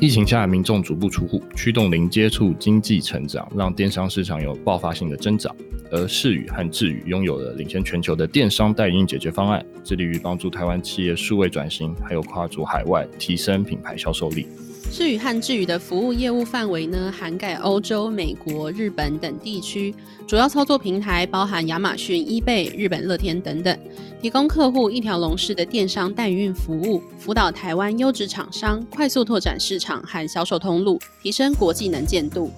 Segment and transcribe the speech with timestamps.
[0.00, 5.54] 疫情下，民众足不出户，驱动零接触经济成长，让电商市场有爆发性的增长。
[5.90, 14.46] 而视宇和智宇拥有了领先全球的电商代运营解决方案，致力于帮助台湾企业数位转型，还有跨足海外，提升品牌销售力。
[14.90, 19.94] 智宇和智宇的服务业务范围呢，涵盖欧洲、美国、日本等地区，
[20.26, 23.78] 主要操作平台包含亚马逊、eBay、日本乐天等等，
[24.20, 32.50] 提供客户一条龙式的电商代运服务，辅导台湾优质厂商快速拓展市场和销售通路，提升国际能见度。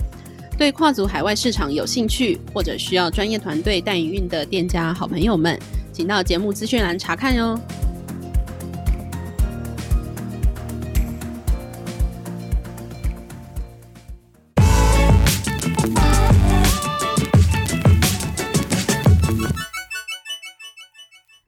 [0.56, 5.58] 对跨足海外市场有兴趣或者需要专业团队代运的店家好朋友们，
[5.92, 7.58] 请到节目资讯栏查看哟。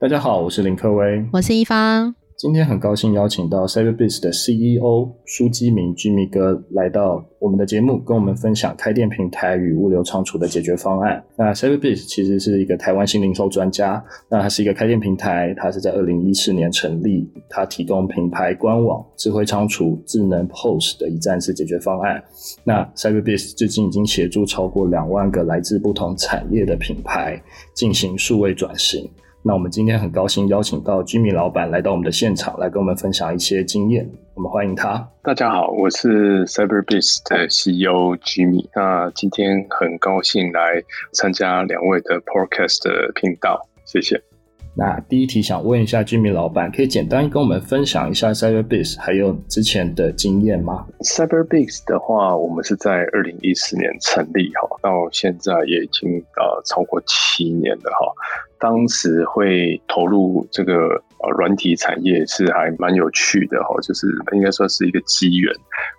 [0.03, 2.13] 大家好，我是林克威，我是一方。
[2.37, 11.23] 今天很高兴邀请到 Cyberbiz 的 CEO 舒基明 Jimmy 哥来到我们的节目，跟我们分享开店平台与物流仓储的解决方案。
[11.37, 22.21] 那 Cyberbiz 其实是一个台湾新零售专家，那它是一个开店平台，它是在二零一四年成立，它提供品牌官网、智慧仓储、智能 POS 的一站式解决方案。
[22.65, 27.41] 那 Cyberbiz 至今已经协助超过两万个来自不同产业的品牌
[27.73, 29.09] 进行数位转型。
[29.45, 34.09] 那我们今天很高兴邀请到 Jimmy 老板来到我们的现场，来跟我们分享一些经验。
[34.35, 35.05] 我们欢迎他。
[35.21, 38.69] 大家好，我是 CyberBeast 的 CEO Jimmy。
[38.73, 40.81] 那今天很高兴来
[41.13, 44.23] 参加两位的 Podcast 的频道，谢谢。
[44.75, 58.07] 那第一题想问一下 Jimmy 老板，可以简单跟我们分享一下 CyberBeast 还有之前的经验吗？CyberBeast 的话，我们是在二零一四年成立哈，到现在也已经呃超过七年了哈。
[58.63, 60.73] 当时会投入这个
[61.19, 65.53] 呃软体产业是还蛮有趣的哈，就是应该说是一个机缘。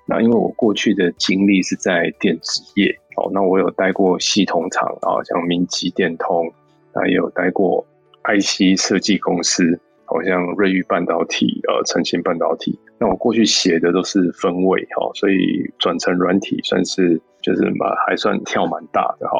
[0.07, 6.49] 那因为我过去的经历是在电子业哦，那我有待过系统厂啊，像明基电通，
[6.95, 7.85] 那也有待过。
[8.25, 12.79] IC 设计公司，好像瑞昱半导体、呃，成芯半导体。
[12.97, 19.37] 那我过去写的都是分位哈，所以转成软体算是就是蛮还算跳蛮大的哈。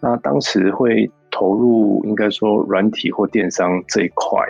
[0.00, 4.40] 那当时会投入应该说软体或电商这一块，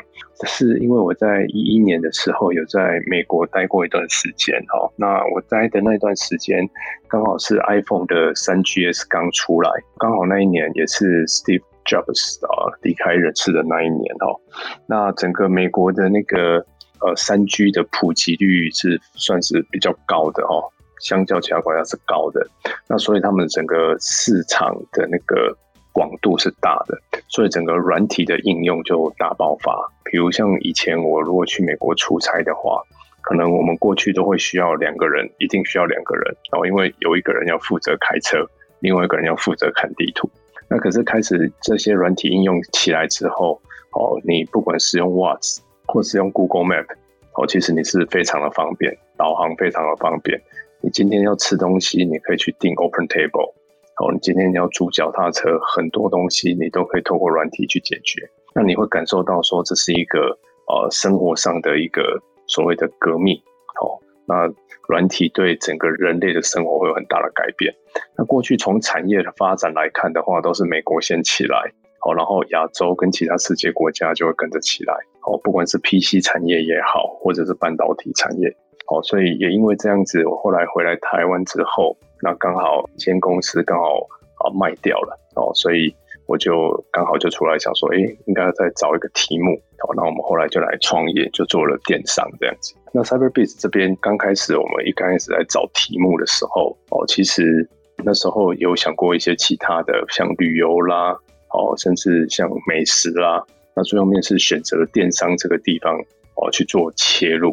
[0.45, 4.93] 是因为我在一一年的时候有在美国待过一段时间哈。
[4.97, 6.69] 那我待的那段时间
[7.09, 11.63] 刚好是 iPhone 的三 GS 刚出来，刚好那一年也是 Steve。
[11.85, 14.39] Jobs 啊，离开人世的那一年哦，
[14.87, 16.65] 那整个美国的那个
[17.01, 20.63] 呃三 G 的普及率是算是比较高的哦，
[21.01, 22.47] 相较其他国家是高的。
[22.87, 25.53] 那所以他们整个市场的那个
[25.93, 26.99] 广度是大的，
[27.29, 29.73] 所以整个软体的应用就大爆发。
[30.05, 32.83] 比如像以前我如果去美国出差的话，
[33.21, 38.45] 可能我们过去都会需要两个人，一定需要两个人然后，因为有一个人要负责开车，
[38.81, 40.29] 另外一个人要负责看地图。
[40.69, 43.61] 那可是开始这些软体应用起来之后，
[43.93, 46.87] 哦，你不管使用 Waze 或是用 Google Map，
[47.35, 50.41] 哦，其实你是非常的方便，导航非常的方便。
[50.81, 53.55] 你今天要吃东西，你可以去订 Open Table，
[53.99, 58.23] 哦，你今天要租脚踏车，很多东西你都可以透过软体去解决。
[58.55, 60.39] 那你会感受到说，这是一个
[60.69, 63.37] 呃生活上的一个所谓的革命，
[63.81, 64.53] 哦，那。
[64.89, 67.73] 软体对整个人类的生活会有很大的改变。
[68.19, 78.55] 那过去从产业的发展来看的话，都是美国先起来，好，然后亚洲跟其他世界国家就会跟着起来，好，不管是 PC 产业也好，或者是半导体产业，
[78.85, 84.07] 好，所以也因为这样子，我后来回来台湾之后，那刚好一间公司刚好
[84.39, 85.95] 啊卖掉了，哦，所以。
[86.29, 92.75] 我就刚好就出来想说，哎，应该再找一个题目，好，那我们后来就来创业，就做了电商这样子。
[92.93, 97.69] 那 Cyberbiz 这边刚开始，我们一开始在找题目的时候，哦，其实
[98.05, 101.11] 那时候有想过一些其他的，像旅游啦，
[101.51, 103.45] 哦，甚至像美食啦，
[103.75, 105.99] 那最后面是选择了电商这个地方，
[106.37, 107.51] 哦，去做切入。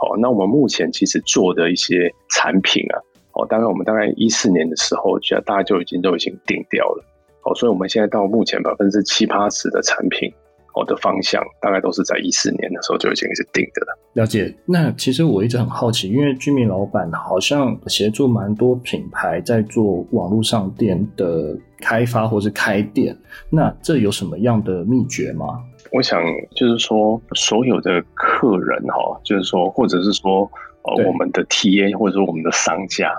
[0.00, 2.98] 哦，那我们目前其实做的一些产品啊，
[3.38, 7.04] 哦，大概我们大概一四年的时候，其实大家就已经都已经定掉了。
[7.44, 10.28] 哦，所以我们现在到目前百分之七八十的产品，
[10.74, 13.98] 哦的方向，大概都是在一四年的时候就已经是定的了。
[14.14, 14.52] 了解。
[14.66, 23.16] 那其实我一直很好奇，因为 Jimmy 老板好像协助蛮多品牌在做网络上店的开发或是开店，
[23.48, 25.62] 那这有什么样的秘诀吗？
[25.92, 26.20] 我想
[26.54, 30.50] 就是说，所有的客人哈，就是说，或者是说，
[30.96, 33.12] 呃，我们的 TA 或者说我们的商家，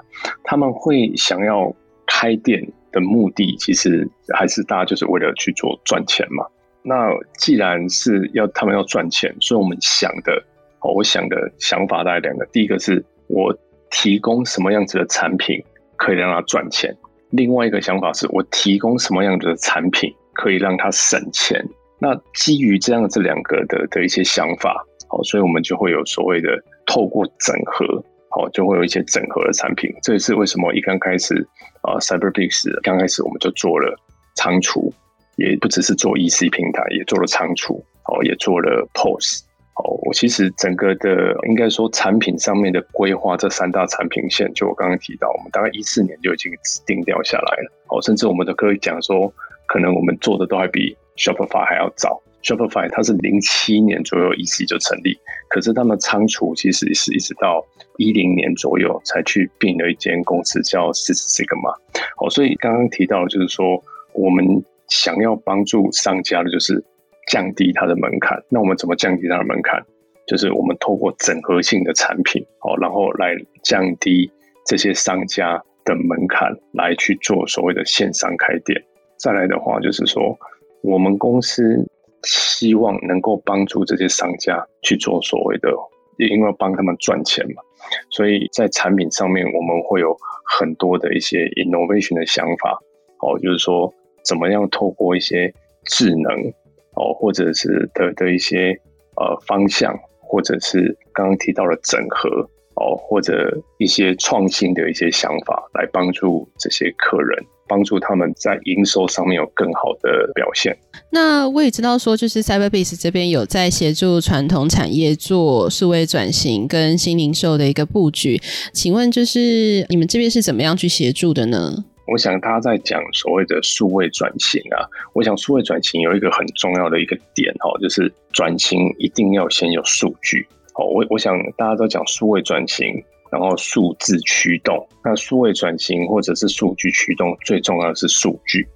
[0.44, 1.74] 他们会想要
[2.06, 2.68] 开店。
[2.92, 6.44] 的目的其实还是大家就是为了去做赚钱嘛。
[6.82, 10.44] 那既然是要他们要赚钱，所以我们想的，
[10.80, 12.44] 哦，我想的想法大概两个。
[12.48, 13.56] 第一个是我
[13.92, 15.64] 提供什么样子的产品
[15.98, 16.92] 可以让他赚钱，
[17.30, 21.64] 另外一个想法是我提供什么样子的产品可以让他省钱。
[22.00, 26.50] 那基于这样这两个的的一些想法，好，所以我们就会有所谓的
[26.86, 29.92] 透过整合，好，就会有一些整合的产品。
[30.04, 31.36] 这也是为什么一刚开始
[31.82, 33.94] 啊，Cyberbiz 刚开始我们就做了
[34.36, 34.94] 仓储，
[35.36, 39.44] 也不只是做 EC 平台，也做了仓储，哦，也做了 POS。
[39.82, 46.52] 哦，我其实整个的应该说产品上面的规划，这三大产品线，就我刚刚提到，我们大概一四年就已经
[46.86, 47.72] 定掉下来了。
[47.88, 49.34] 哦，甚至我们都可以讲说，
[49.68, 52.22] 可能我们做的都还比 Shopify 还要早。
[52.44, 55.18] Shopify 它是零七年左右 EC 就成立，
[55.50, 57.66] 可是他们仓储其实是一直到
[57.98, 61.76] 一零年左右才去并了一间公司叫 Six Sigma。
[62.18, 63.84] 哦，所以刚刚提到就是说，
[64.14, 66.84] 我们想要帮助商家的就是。
[67.28, 69.80] 降低它的门槛，那我们怎么降低它的门槛？
[70.26, 74.32] 就是我们透过整合性的产品，哦，然后来降低
[74.66, 78.84] 这些商家的门槛，来去做所谓的线上开店。
[79.20, 80.36] 再来的话，就是说
[80.82, 81.88] 我们公司
[82.24, 85.70] 希望能够帮助这些商家去做所谓的，
[86.18, 87.62] 因为帮他们赚钱嘛，
[88.10, 92.80] 所以在产品上面我们会有很多的一些 innovation 的想法，
[93.20, 93.94] 哦，就是说
[94.24, 95.54] 怎么样透过一些
[95.86, 96.54] 智能。
[96.96, 98.78] 哦，或者是的的一些
[99.16, 102.28] 呃方向，或者是刚刚提到的整合
[102.76, 110.76] 哦，或者一些创新的一些想法，来帮助这些客人，帮助他们在营收上面有更好的表现。
[111.12, 118.42] 那我也知道说，就是 Cyberbiz 这边有在协助传统产业做数位转型跟新零售的一个布局，
[118.74, 121.86] 请问就是你们这边是怎么样去协助的呢？
[122.12, 124.82] 我想他在讲所谓的数位转型啊，
[125.14, 130.48] 我想数位转型有一个很重要的一个点哈，就是转型一定要先有数据。
[130.74, 132.88] 哦，我我想大家都讲数位转型，
[133.32, 138.68] 然后数字驱动，那数位转型或者是数据驱动，最重要的是数据。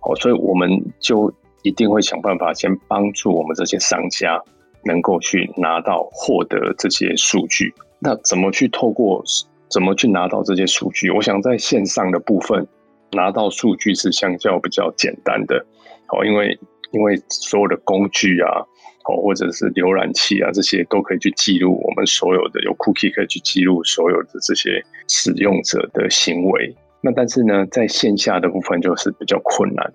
[0.00, 0.70] 好，所以我们
[1.00, 4.40] 就一定会想办法先帮助我们这些商家
[4.84, 7.72] 能够去拿到获得这些数据。
[7.98, 9.22] 那怎么去透过？
[9.70, 11.10] 怎么去拿到这些数据？
[11.10, 12.64] 我想在线上的部分
[13.10, 15.66] 拿到数据是相较比较简单的，
[16.06, 16.56] 好，因为
[16.92, 18.62] 因为所有的工具啊，
[19.04, 26.74] 哦，或者是浏览器啊，这些都可以去记录我们所有的有 cookie 可以去记录所有的这些使用者的行为。
[27.00, 29.92] 那但是呢，在线下的部分就是比较困难。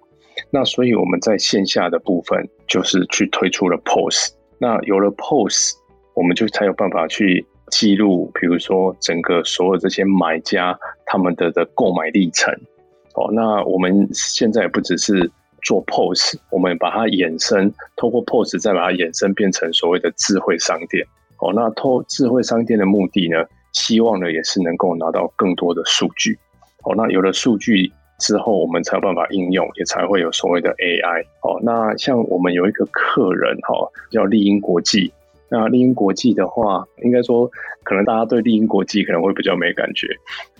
[0.51, 4.33] 那所以我们在线下的部分就是去推出了 POS。
[4.59, 5.75] 那有了 POS，
[6.13, 7.45] 我们就才有办法去。
[7.71, 10.75] 记录，比如说整个所有这些买家
[11.05, 12.51] 他们的的购买历程，
[13.13, 15.29] 哦，那我们现在不只是
[15.63, 21.05] 做 POS，我们把它衍生，透过 POS 再把它衍生变成所谓的智慧商店，
[21.39, 26.37] 哦，那透智慧商店的目的呢，希望呢也是能够拿到更多的数据，
[26.83, 33.75] 哦，那有了数据之后，我们才有办法应用，也才会有所谓的 AI，哦，那像我们有一个客人哈，
[34.11, 35.11] 叫丽英国际。
[35.51, 37.49] 那丽英国际的话，应该说，
[37.81, 40.07] 可能大家对丽英国际可能会比较没感觉。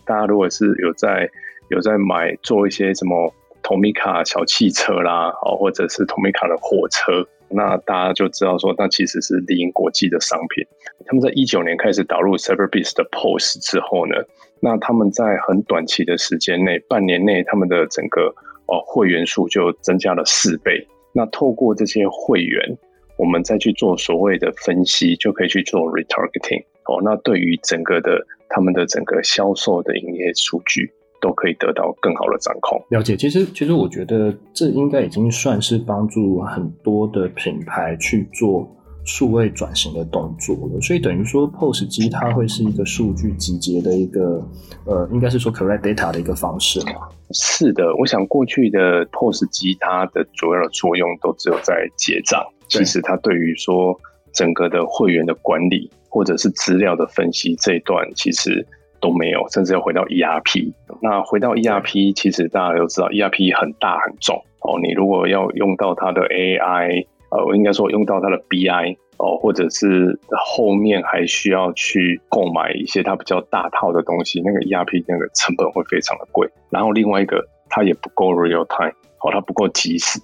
[0.04, 1.30] 大家如果是有在
[1.70, 3.32] 有在买做一些什么
[3.70, 10.66] Tomica 小汽车啦，哦，或者是 Tomica 的火车，那大家就知道说，那其实是丽英国际的商品。
[11.06, 14.16] 他们在一九年开始导入 Cyberbiz 的 POS 之后呢，
[14.60, 18.34] 那他们在很短期的时间内，半年内，他们的整个
[18.66, 20.88] 哦会员数就增加了四倍。
[21.14, 22.76] 那透过这些会员。
[23.18, 27.02] 我们再去做所谓的分析，就可以去做 retargeting 哦。
[27.04, 30.90] 那对于整个的他们的整个销售的营业数据，
[31.22, 32.82] 都可以得到更好的掌控。
[32.90, 38.68] 了解，其实其实我觉得这应该已经算是帮助很多的品牌去做
[39.06, 40.82] 数位转型的动作了。
[40.82, 44.44] 所以等于说，POS 机它会是一个数据集结的一个
[44.86, 47.08] 呃，应该是说 collect data 的一个方式嘛？
[47.32, 52.44] 是的，我想过去的 POS 机它的主要的作用都只有在结账。
[52.68, 54.00] 其实它对于说
[54.32, 58.64] 整个的会员的管理或者是资料的分析这一段其实
[59.02, 60.74] 都没有，甚至要回到 ERP。
[61.02, 64.80] 那回到 ERP，其实大家都知道 ERP 很大很重哦。
[64.82, 76.50] 你如果要用到它的 AI，呃，我应该说用到它的 BI 哦，或者是后面还需要去购买一些它比较大套的东西，那个 ERP 那个成本会非常的贵。
[76.70, 80.20] 然后另外一个，它也不够 real time，哦，它不够及时。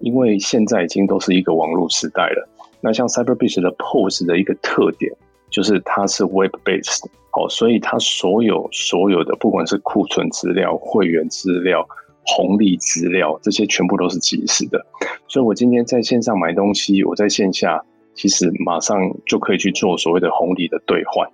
[0.00, 2.48] 因为现在已经都是一个网络时代了，
[2.80, 5.12] 那像 Cyberbiz 的 POS 的一个特点
[5.50, 7.04] 就是它是 Web based，
[7.38, 11.86] 哦，所以它所有所有的不管是库存资料、会员资料、
[12.26, 14.84] 红利资料，这些全部都是即时的。
[15.28, 17.80] 所以我今天在线上买东西，我在线下
[18.14, 21.24] 其实马上就可以去做所谓的红利的兑换。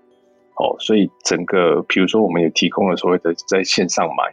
[0.56, 4.24] 哦，所以整个比如说我们也提供了所谓的在线上买，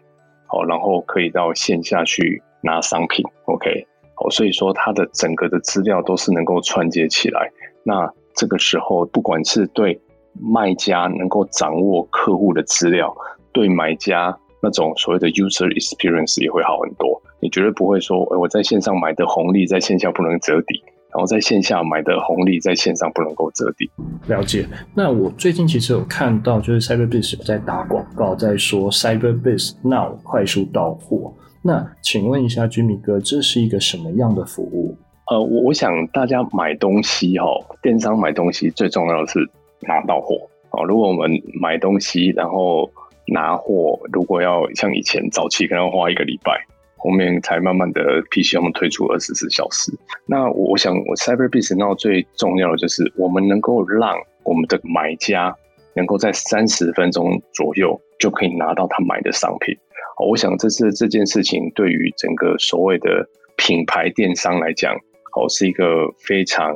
[0.50, 3.88] 哦，然后可以到线下去拿商品，OK，
[4.18, 7.50] 哦，所以说它的整个的资料都是能够串接起来。
[7.84, 10.00] 那这个时候，不管是对
[10.40, 13.16] 卖家能够掌握客户的资料，
[13.52, 17.22] 对买家那种所谓的 user experience 也会好很多。
[17.42, 20.82] 你绝对不会说，我在线上买的红利在线下不能折抵。
[21.14, 23.92] 然后在线下买的红利，在线上不能够折抵。
[24.28, 24.66] 了解。
[24.96, 31.34] 那我最近其实有看到，就是 Cyberbiz 有在打广告，在说 Cyberbiz Now 快速到货。
[31.62, 34.98] 那请问一下，Jimmy 哥，这是一个什么样的服务？
[35.30, 37.46] 呃，我我想大家买东西哈，
[37.82, 39.40] 电商买东西最重要的是
[39.88, 40.50] 拿到货。
[40.72, 42.90] 哦，如果我们买东西，然后
[43.28, 46.66] 拿货，如果要像以前早期可能要花一个礼拜。
[47.04, 49.92] 后面才慢慢的 PC 我们推出二十四小时。
[50.28, 55.56] 那我想，我 Cyberbiz Now 最重要的就是我们能够让我们的买家
[55.96, 59.76] 能够在三十分钟左右就可以拿到他买的商品。
[60.24, 64.94] 我想这是这件事情对于整个所谓的品牌电商来讲，
[65.36, 66.72] 哦，是一个非常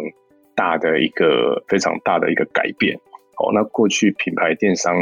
[0.56, 2.96] 大的一个非常大的一个改变。
[3.38, 4.96] 哦，那过去品牌电商，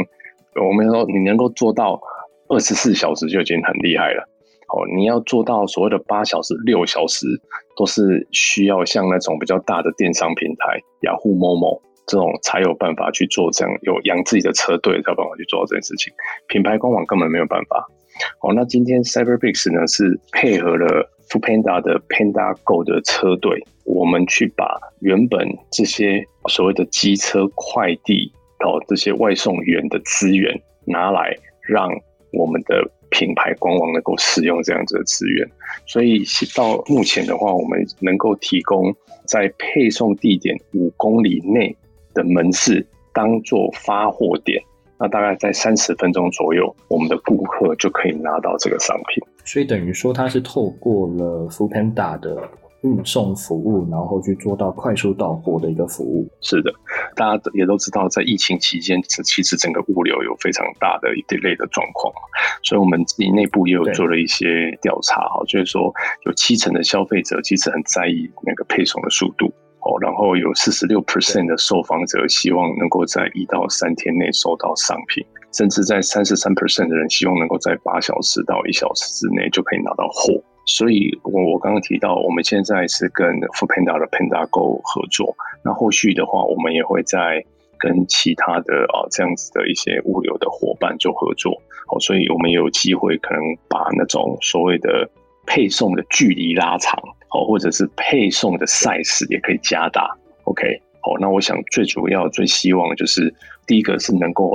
[0.60, 2.00] 我们说你能够做到
[2.48, 4.28] 二十四小时就已经很厉害了。
[4.68, 7.26] 哦，你要做到所谓的八小时、六小时，
[7.76, 16.12] 都是需要像那种比较大的电商平台，雅虎、某某这种才有办法去做这样，有养自己的车队才有办法去做到这件事情。
[16.48, 17.86] 品牌官网根本没有办法。
[18.40, 28.32] 哦，那今天 Cyberbiz 呢是配合了 f o o p a n d a 的 Panda Go 的车队，我们去把原本这些所谓的机车快递
[28.64, 31.88] 哦这些外送员的资源拿来让
[32.32, 32.90] 我们的。
[33.10, 35.48] 品牌官网能够使用这样子的资源，
[35.86, 36.24] 所以
[36.56, 38.92] 到目前的话，我们能够提供
[39.24, 41.76] 在配送地点五公里内
[42.12, 44.60] 的门市当做发货点，
[44.98, 49.22] 那大概在三十分钟左右，我们的顾客就可以拿到这个商品。
[49.44, 52.36] 所以等于说，它是透过了 Foodpanda 的。
[52.84, 56.28] 运送服务，然后去做到快速到货的一个服务。
[56.42, 56.70] 是的，
[57.16, 62.12] 大家也都知道，在疫情期间，其实整个物流有非常大的一类的状况，
[62.62, 65.90] 所以我们自己内部也有做了一些调查哈，就是说
[66.26, 69.50] 有七成的消费者其实很在意那个配送的速度
[69.84, 80.42] 哦，然后有四十六 percent 的受访者希望能够在一到三天内收到商品，甚至在三十三 percent 的人希望能够在八小时到一小时之内就可以拿到货。
[80.66, 85.36] 所以，我我刚刚提到，我们现在是跟 Foodpanda 的 Panda Go 合作。
[85.62, 87.44] 那后续的话，我们也会在
[87.78, 91.52] 跟其他的啊这样子的一些物流的伙伴做合作。
[91.86, 95.06] 好，所以我们也有机会可能把那种所谓的
[95.46, 96.98] 配送的距离拉长，
[97.28, 100.10] 好，或者是配送的 size 也可以加大。
[100.44, 103.34] OK，好，那我想最主要、最希望就是
[103.66, 104.50] 第一个是能够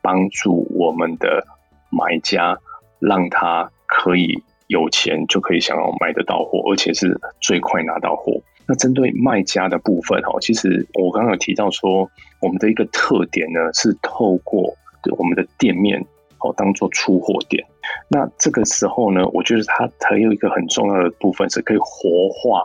[0.00, 1.46] 帮助我们的
[1.90, 2.58] 买家，
[2.98, 4.42] 让他可以。
[4.68, 8.32] 有钱就可以想要买得到货，而且是最快拿到货。
[8.66, 12.10] 那针对卖家的部分哈，其实我刚刚有提到说，
[12.40, 14.74] 我们的一个特点呢是透过
[15.18, 16.02] 我们的店面
[16.38, 17.62] 哦当做出货点。
[18.08, 22.62] 那这个时候呢，我觉得它还有一个很重要的部分是可以活化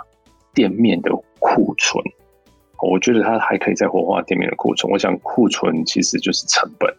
[0.53, 2.03] 店面的库存。
[2.81, 4.91] 我觉得它还可以再活化店面的库存。
[4.91, 6.93] 我想库存其实就是成本。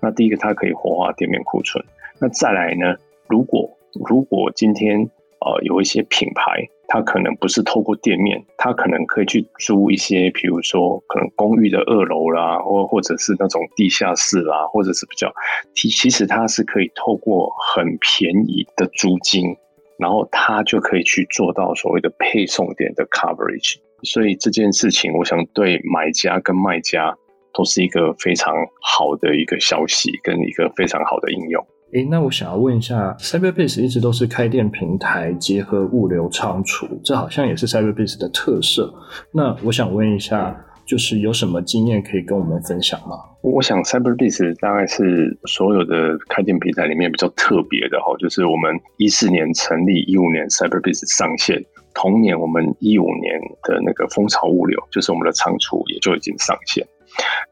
[0.00, 1.82] 那第一个它可以活化店面库存。
[2.18, 2.94] 那再来呢，
[3.28, 3.70] 如果
[4.06, 5.00] 如果今天
[5.40, 15.32] 呃有一些品牌，它可能不是透过店面，它可能可以去租一些，比如说可能公寓的二楼啦，或或者是那种地下室啦，或者是比较，
[15.74, 19.56] 其其实它是可以透过很便宜的租金，
[19.96, 23.76] 然后它就可以去做到所谓的配送点的 coverage。
[24.02, 27.16] 所以这件事情，我想对买家跟卖家
[27.54, 31.66] 都是一个非常好的一个消息，跟一个非常好的应用。
[31.92, 38.90] 诶，那我想要问一下，CyberBase 一直都是开店平台结合物流仓储，这好像也是 CyberBase 的特色。
[39.30, 40.56] 那我想问一下，
[40.86, 43.16] 就是有什么经验可以跟我们分享吗？
[43.42, 56.86] 我想 CyberBase 大概是所有的开店平台里面比较特别的哈，就是我们一四年成立，一五年 CyberBase 上线，同年我们一五年的那个蜂巢物流，就是我们的仓储也就已经上线。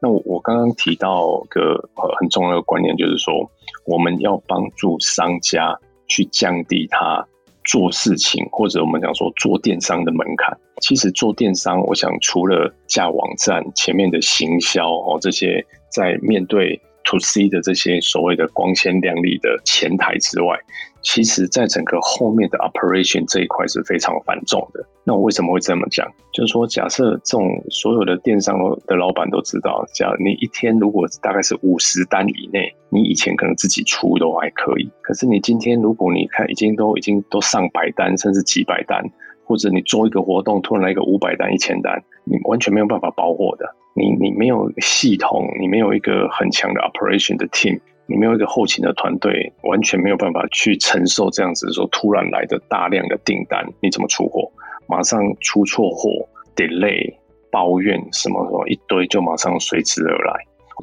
[0.01, 3.47] 那我我刚刚提到一个呃很重要的观念，就是说
[3.85, 7.25] 我们要帮助商家去降低他
[7.63, 10.57] 做事情，或者我们讲说做电商的门槛。
[10.81, 20.57] 其实做电商，我想除了架网站前面的行销哦这些，在面对 to C 的这些所谓的光鲜亮丽的前台之外，
[21.01, 24.85] 其实在整个后面的 operation 这一块是非常繁重的。
[25.03, 26.07] 那我为什么会这么讲？
[26.31, 34.89] 就是说，假设这种所有的电商的老板都知道，假如你一天如果大概是五十单以内，你以前可能自己出都还可以。
[35.01, 39.03] 可是你今天如果你看已经都已经都上百单，甚至几百单，
[39.43, 43.65] 或者你做一个活动突然来一个五百单、一千单，你完全没有办法包货的。
[43.93, 47.79] 你你没有系统，你没有一个很强的 operation 的 team。
[48.07, 54.51] 你没有一个后勤的团队，完全没有办法去承受这样子说突然来的大量的订单，你怎么出货？
[54.87, 57.13] 马上出错货，delay，
[57.49, 60.33] 抱怨什么什么一堆，就马上随之而来。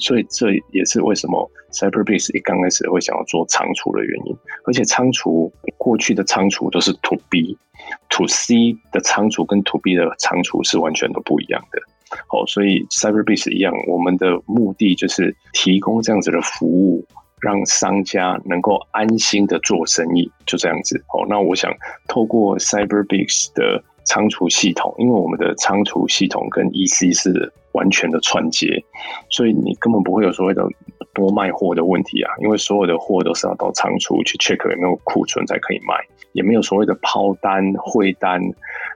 [0.01, 4.37] 所以这也是为什么 CyberBase 一刚开始会想要做仓储的原因。
[4.65, 11.83] 而且仓储过去的仓储都是 To B，To C 的仓储跟 To B 的仓储是完全都不一样的。
[12.27, 17.05] 好，所以 Cyberbiz 一样，我们的目的就是提供这样子的服务，
[17.41, 21.03] 让商家能够安心的做生意，就这样子。
[21.09, 21.73] 好，那我想
[22.07, 28.83] 透过 Cyberbiz 的仓储系统，因为我们的仓储系统跟 EC 是完全的串接，
[29.31, 30.67] 所以你根本不会有所谓的
[31.13, 35.95] 多卖货的问题啊，因为所有的货都是要到仓储去 check 有没有库存才可以卖，
[36.33, 38.41] 也没有所谓的抛单、汇单，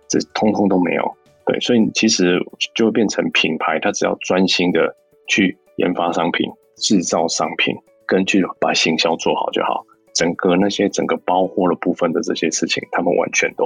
[0.08, 1.16] 这通通都没有。
[1.44, 2.38] 对，所以其实
[2.74, 4.94] 就会变成品牌，它只要专心的
[5.28, 7.74] 去研发商品、制造商品，
[8.06, 9.84] 根据把行销做好就好。
[10.14, 13.64] 整个那些整个包货的部分的这些事情，他们完全都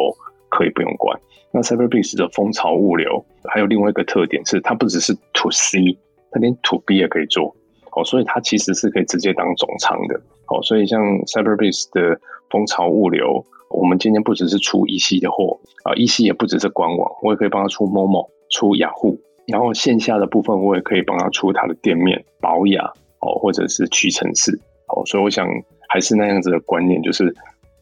[0.49, 1.19] 可以不用管。
[1.53, 5.99] 那 c y b e r b e s 的蜂巢物流还有另外一个特点是，它不只是 To C，
[6.31, 7.55] 它连 To B 也可以做。
[7.97, 10.15] 哦，所以它其实是可以直接当总仓的。
[10.49, 13.45] 哦，所以像 CyberBase 的蜂巢物流。
[13.69, 22.85] 我们今天不只是出 EC 的货啊，EC 也不只是官网，我也可以帮他出 Momo、出雅虎，然后线下的部分我也可以帮他出他的店面、宝雅
[23.19, 25.49] 哦，或者是屈臣氏哦，所以我想
[25.89, 27.35] 还是那样子的观念，就是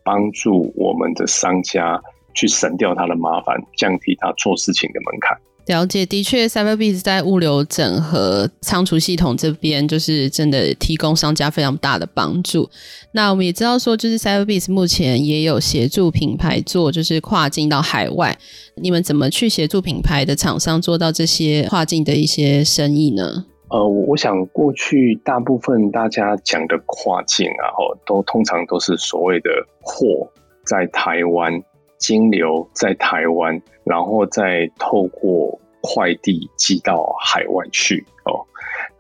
[0.03, 2.03] 帮助我们的商家
[2.33, 5.39] 去省掉他的麻烦，降低他做事情的门槛。
[5.67, 12.69] 了解，的确，Cyberbiz 在物流整合仓储系统这边，就是真的提供商家非常大的帮助。
[13.13, 18.37] 那我们也知道说，就是 Cyberbiz 目前也有协助品牌做，就是跨境到海外。
[18.77, 23.47] 你们怎么去协助品牌的厂商做到这些跨境的一些生意呢？
[23.71, 29.49] 呃，我想过去大部分大家讲的跨境啊，吼，都通常都是所谓的
[29.81, 30.31] 货
[30.67, 31.63] 在台湾。
[31.97, 38.41] 金流在台湾，然后再透过快递寄到海外去哦。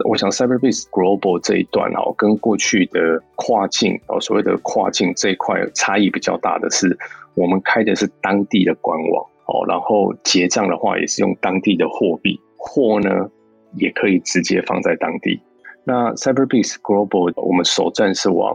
[0.06, 6.98] 我想 Cyberbiz Global 这一段哦，跟过去的跨境哦，所谓的跨境这一块差异比较大的是，
[7.34, 13.30] 我们开的是当地的官网哦，然后结账的话也是用当地的货币，货呢
[13.76, 15.40] 也可以直接放在当地。
[15.84, 18.54] 那 Cyberbiz Global 我们首站是往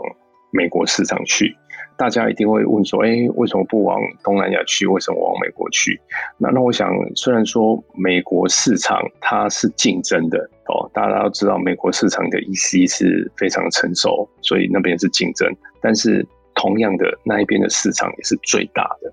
[0.52, 1.56] 美国市场去。
[2.00, 4.88] 大家一定会问说：“哎，为什么不往东南亚去？
[4.88, 6.00] 为什么往美国去？”
[6.40, 15.54] 那那我想，虽然说美国市场它是竞争的哦，大家都知道美国市场的 EC 是非常成熟，所以那边是竞争。
[15.82, 19.12] 但是同样的，那一边的市场也是最大的。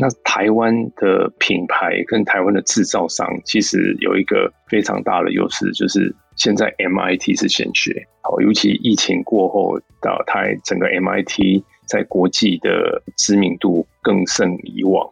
[0.00, 11.64] 那台湾的品牌跟台湾的制造商其实有一个非常大的优势，就是现在 MIT 是先学哦，尤其疫情过后到台整个 MIT。
[11.88, 15.08] 在国际的知名度更胜以往。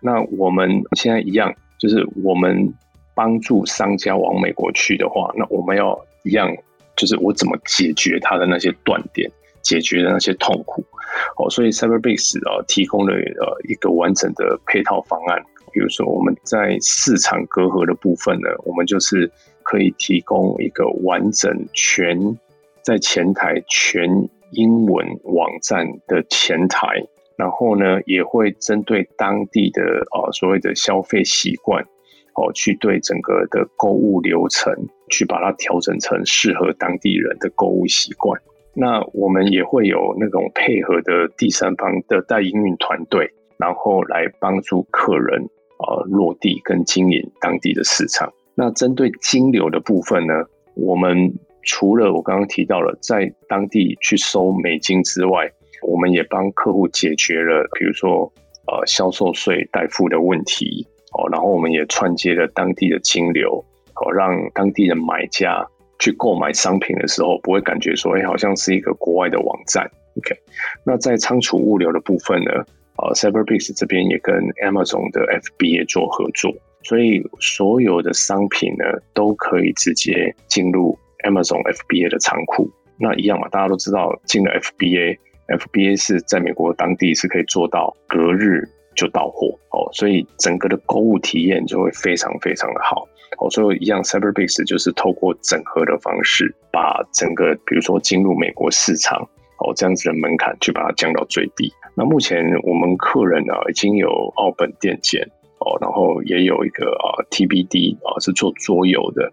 [0.00, 2.72] 那我们现在一样，就是我们
[3.14, 6.52] 帮助商家往美国去的话，那我们要一样，
[6.96, 9.30] 就是我怎么解决他的那些断点，
[9.62, 10.84] 解决的那些痛苦。
[11.36, 15.40] 哦，所以 Cyberbiz 啊提供了呃一个完整的配套方案。
[15.72, 19.30] 比如说我们在市场隔阂的部分呢，我们就是
[19.62, 22.18] 可以提供一个完整全
[22.82, 24.28] 在前台全。
[24.52, 27.02] 英文网站的前台，
[27.36, 31.82] 然后呢，也会针对当地的呃所谓的消费习惯，
[32.34, 34.72] 哦，去对整个的购物流程
[35.10, 38.40] 去把它调整成适合当地人的购物习惯。
[38.74, 45.42] 那我们也会有那种配合的第三方的代营运团队，然后来帮助客人
[45.78, 48.32] 呃落地跟经营当地的市场。
[48.54, 50.34] 那针对金流的部分呢，
[50.74, 51.34] 我们。
[51.64, 55.50] 除了我刚刚提到了在当地去收美金之外，
[55.82, 58.32] 我们也帮客户解决了，比如说
[58.66, 63.64] 呃销售税代付的问题哦，然后我们也串接了当地的金流
[63.96, 65.66] 哦，让当地的买家
[65.98, 69.90] 去购买商品的时候不会感觉说，哎，好像是一个国外的网站。
[70.16, 70.34] OK，
[70.84, 72.50] 那在仓储物流的部分呢，
[72.98, 80.98] 呃，Cyberbiz 这边也跟 Amazon 的 FBA 做合作，所以所有的商品呢都可以直接进入。
[81.22, 88.62] Amazon FBA 的仓库，那一样嘛，大家都知道进了 FBA，FBA 是在美国当地是可以做到隔日
[88.94, 93.06] 就到货哦，所以整个的购物体验就会非常非常的好
[93.38, 93.48] 哦。
[93.50, 99.20] 所以一样，Cyberbiz 就是透过整合的方式，把整个比如说进入美国市场
[99.58, 101.72] 哦这样子的门槛去把它降到最低。
[101.96, 105.22] 那目前我们客人呢已经有澳本电建
[105.58, 109.32] 哦，然后也有一个啊 TBD 啊是做桌游的，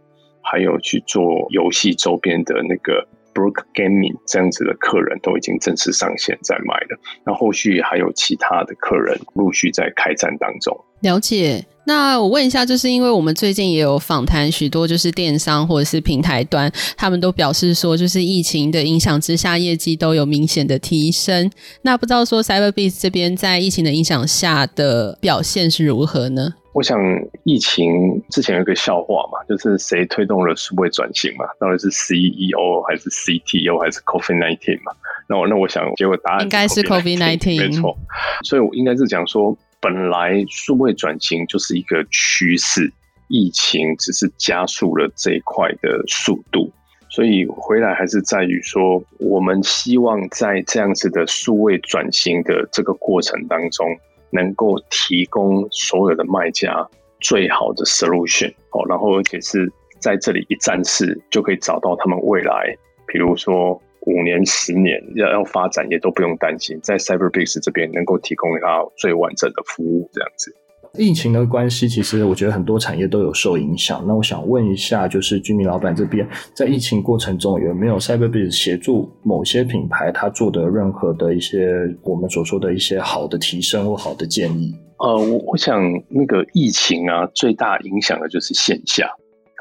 [0.50, 3.08] 还有去做游戏周边的那个。
[3.32, 10.76] Brook Gaming 这样子的客人都已经正式上线在卖了，那后续还有其他的客人陆续在开战当中。
[11.02, 11.64] 了解。
[11.90, 21.50] 那我问一下，就是因为我们最近也有访谈许多就是电商或者是平台端，他们都表示说，就是疫情的影响之下，业绩都有明显的提升。
[21.82, 26.54] 那不知道说 Cyberbees 这边在疫情的影响下的表现是如何呢？
[26.74, 27.00] 我想
[27.44, 31.46] 疫情之前有一个笑话嘛，就是谁推动了数位转型嘛？
[31.60, 34.92] 到底是 CEO 还是 CTO 还是 COVID-19 嘛？
[35.28, 37.98] 那我那我想结果答案应该是 COVID-19, 应该是 COVID-19，没错。
[38.44, 42.92] 所以我应该是讲说，本来数位转型就是一个趋势，
[43.28, 46.72] 疫情只是加速了这一块的速度。
[47.10, 53.88] 所以回来还是在于说，我们希望在这样子的数位转型的这个过程当中。
[54.32, 56.88] 能够提供所有的卖家
[57.20, 59.68] 最好的 solution 哦，然后而且是
[60.00, 70.56] 在这里一站式就可以找到他们未来，比如说五年、十年要要发展也都不用担心，在 Cyberbase 这边能够提供他最完整的服务，这样子。
[70.98, 74.04] 疫情的关系，其实我觉得很多产业都有受影响。
[74.08, 84.74] 那我想问一下，就是居民老板这边，在疫情过程中有没有 Cyberbase 协助某些品牌他做的任何的一些我们所说的一些好的提升或好的建议？
[84.98, 89.06] 呃，我我想那个疫情啊，最大影响的就是线下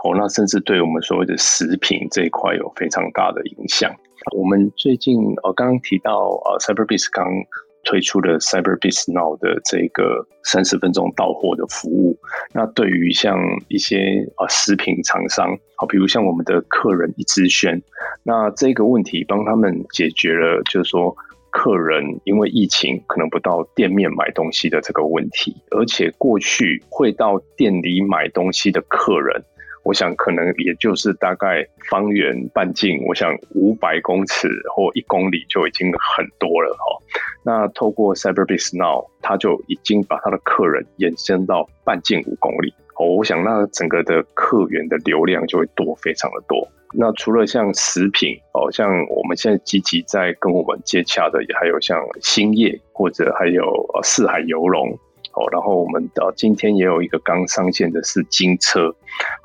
[0.05, 3.94] 哦，那甚至对我们所谓的食品这一块有非常大的影响。
[4.36, 7.26] 我们最近呃刚刚提到呃 Cyberbis 刚。
[7.84, 12.18] 推出了 Cyberbiz Now 的这个三十分钟到货的服务。
[12.52, 13.38] 那对于像
[13.68, 17.80] 一些啊食品厂商，好，比如像我们的客人一之轩，
[18.24, 21.16] 那这个问题帮他们解决了，就是说
[21.50, 29.42] 客人因为疫情可能不到店面买东西的这个问题，而且过去会到店里买东西的客人。
[29.88, 34.46] 我想可能也就是大概方圆半径，我想五百公尺
[34.77, 37.03] 或一公里就已经很多了哈。
[37.42, 43.07] 那透过 Cyberbiz Now，它就已经把它的客人延伸到半径五公里哦。
[43.16, 46.68] 我想那整个的客源的流量就会多，非常的多。
[46.92, 54.98] 那除了像食品哦，像我们现在积极在跟我们接洽的，也还有像兴业或者还有呃四海游龙。
[55.38, 58.88] 哦，然后我们的今天也有一个刚上线的是金车，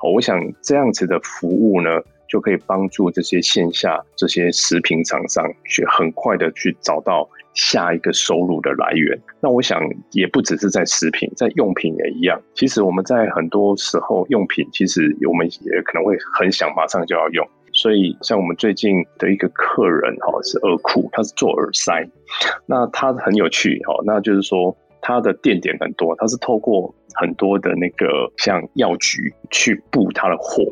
[0.02, 1.88] 哦，我想这样子的服务呢，
[2.28, 9.16] 就可以帮助这些线下这些食品厂商去很快的去找到下一个收入的来源。
[9.40, 9.80] 那我想
[10.10, 12.40] 也不只是在食品，在用品也一样。
[12.54, 17.46] 其实我们在很多时候用品，其实我们也可能会很想马上就要用。
[17.72, 22.08] 所以像我们最近的一个客人哈，是耳库，他是做耳塞，
[22.66, 24.76] 那他很有趣哈，那就是说。
[25.06, 30.64] 它的店点很多，它是透过很多的那个像药局去布它的货。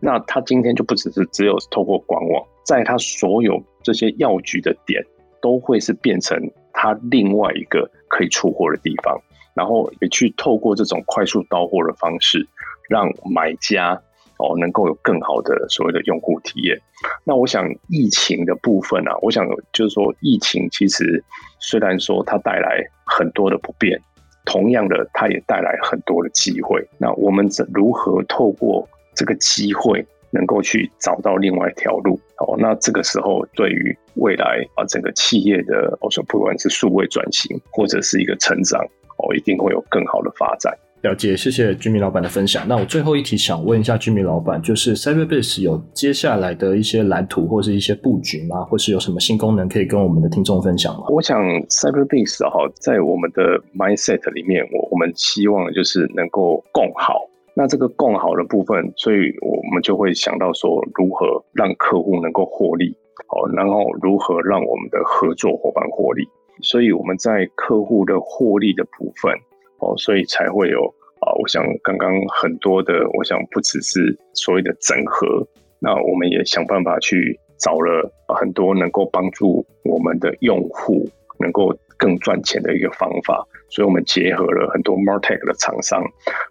[0.00, 5.04] 那它今天就不只是只有透过官网，在它所有这些药局的点，
[5.42, 6.38] 都会是变成
[6.72, 9.20] 它另外一个可以出货的地方。
[9.54, 12.46] 然后也去透过这种快速到货的方式，
[12.88, 14.00] 让买家
[14.38, 16.78] 哦能够有更好的所谓的用户体验。
[17.24, 21.22] 那我想疫情的部分啊，我想就是说疫情其实
[21.58, 24.00] 虽然说它带来很多的不便，
[24.44, 26.86] 同样的，它也带来很多的机会。
[26.98, 32.18] 那我们怎如何透过这个机会，能够去找到另外一条路？
[32.38, 38.84] 哦，那这个时候对于未来啊，整个企业的，我说不管是数位转型或者是一个成长，
[39.18, 40.76] 哦，一定会有更好的发展。
[41.02, 42.66] 了解，谢谢居民老板的分享。
[42.66, 48.64] 那我最后一题想问一下居民老板，就是 Cyberbiz 有接下来的一些蓝图或是一些布局吗？
[48.64, 51.04] 或是有什么新功能可以跟我们的听众分享吗？
[51.10, 53.42] 我想 Cyberbiz 哈，在我们的
[53.76, 57.28] mindset 里面，我我们希望就是能够共好。
[57.54, 62.96] 那这个共好的部分，所以我们就会想到说，如何让客户能够获利，
[63.28, 66.24] 好，然后如何让我们的合作伙伴获利。
[66.62, 69.32] 所以我们在客户的获利的部分。
[69.78, 70.80] 哦，所以才会有
[71.20, 71.32] 啊！
[71.40, 72.10] 我想刚刚
[72.40, 75.46] 很多的，我想不只是所谓的整合，
[75.78, 81.08] 那我们也想办法去找了很多能够帮助我们的用户
[81.38, 83.46] 能够更赚钱的一个方法。
[83.68, 86.02] 所以我们结合了很多 MarTech 的厂商。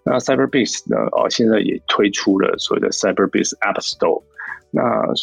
[0.04, 0.98] 那 CyberBase 呢？
[1.16, 4.22] 啊，现在也推出了所谓的 CyberBase App Store。
[4.70, 4.82] 那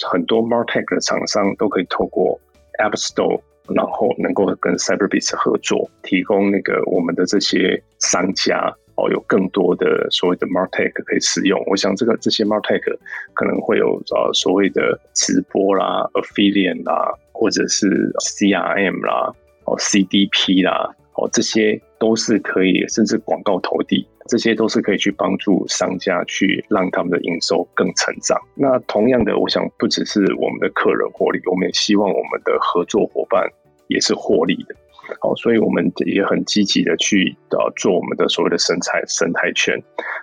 [0.10, 2.40] 很多 MarTech 的厂商都可以透过
[2.80, 3.40] App Store
[3.70, 11.64] 然后能够跟 Cyberbis 合作，提供那个我们的这些商家哦，有更多的所谓的 MarTech 可以使用。
[11.68, 12.98] 我想这个这些 MarTech
[13.34, 17.88] 可能会有呃所谓的直播啦、Affiliate 啦，或者是
[18.20, 19.34] CRM 啦、
[19.66, 24.06] 哦 CDP 啦，哦这些都是可以，甚至广告投递。
[24.28, 28.40] 这些都是可以去帮助商家去让他们的营收更成长。
[28.56, 33.48] 那同样的，我想不只是我们的客人获利，我们也希望我们的合作伙伴
[33.88, 34.76] 也是获利的。
[35.20, 39.78] 好，所以我们也很积极的去呃做我们的所谓的生态生态圈。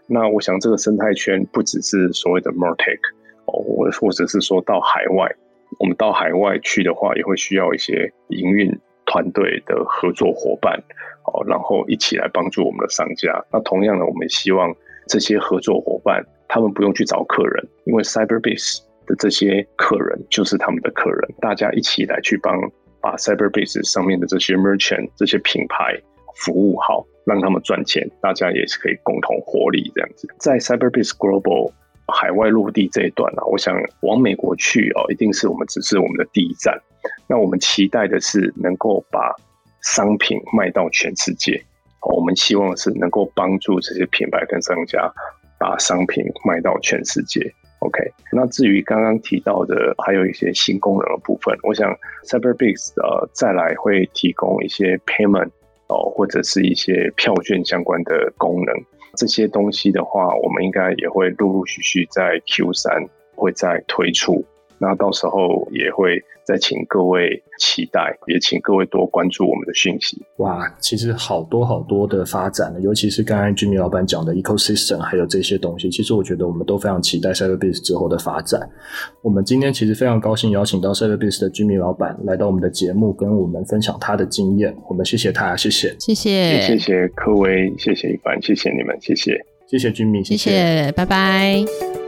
[0.07, 2.99] 那我想这个生态圈不只是所谓的 MarTech
[3.45, 5.31] 哦，或或者是说到海外，
[5.79, 10.83] 我们到海外去的话，也会需要一些营运团队的合作伙伴。
[11.31, 13.43] 好，然后一起来帮助我们的商家。
[13.53, 14.75] 那同样的，我们也希望
[15.07, 21.35] 这些合作伙伴，他们不用去找客人，因为 CyberBase 的这些客人就是他们的客人。
[21.41, 22.59] 大家一起来去帮
[23.01, 25.99] 把 CyberBase 上面的这些 merchant 这些品牌
[26.37, 30.29] 服务好，让他们赚钱，大家也是可以共同获利这样子。
[30.39, 31.73] 在 CyberBase Global
[32.13, 36.77] 海外落地这一段呢，我想往美国去哦，一定是我们只是我们的第一站。
[37.27, 39.35] 那我们期待的是能够把
[39.83, 41.63] 商品卖到全世界，
[42.15, 45.13] 我们希望是能够帮助这些品牌跟商家
[45.59, 47.53] 把商品卖到全世界。
[47.81, 47.99] OK，
[48.31, 51.91] 那至于刚刚提到的还有一些新功能的部分，我想
[52.27, 55.49] Cyberbis 呃再来会提供一些 payment
[55.89, 58.75] 哦或者是一些票券相关的功能，
[59.17, 64.45] 这些东西的话，我们应该也会陆陆续续在 Q 三会再推出。
[64.81, 70.21] 那到时候也会再请各位期待，也请各位多关注我们的讯息。
[70.39, 78.69] 哇，其实好多好多的发展，尤其是刚才 Jimmy 老板讲的 ecosystem，还有这些东西，其实我觉得我们都非常期待 Cyberbiz 之后的发展。
[79.23, 84.75] 我们今天其实非常高兴邀请到 Cyberbiz 的 Jimmy 老板来到我们的节目，跟我们分享他的经验。
[84.89, 89.39] 我们谢谢他，谢谢，谢谢，谢谢各位，谢谢一帆，谢谢你们，谢谢，
[89.69, 92.00] 谢谢 Jimmy，谢谢，谢谢，拜拜。